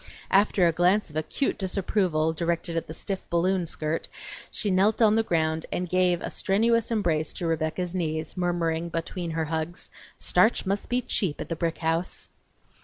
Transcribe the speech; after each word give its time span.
After 0.31 0.67
a 0.67 0.71
glance 0.71 1.11
of 1.11 1.15
acute 1.15 1.59
disapproval 1.59 2.33
directed 2.33 2.75
at 2.75 2.87
the 2.87 2.91
stiff 2.95 3.21
balloon 3.29 3.67
skirt 3.67 4.09
she 4.49 4.71
knelt 4.71 4.99
on 4.99 5.13
the 5.13 5.21
ground 5.21 5.67
and 5.71 5.87
gave 5.87 6.23
a 6.23 6.31
strenuous 6.31 6.89
embrace 6.89 7.31
to 7.33 7.45
Rebecca's 7.45 7.93
knees, 7.93 8.35
murmuring, 8.35 8.89
between 8.89 9.29
her 9.29 9.45
hugs, 9.45 9.91
"Starch 10.17 10.65
must 10.65 10.89
be 10.89 11.01
cheap 11.03 11.39
at 11.39 11.49
the 11.49 11.55
brick 11.55 11.77
house!" 11.77 12.29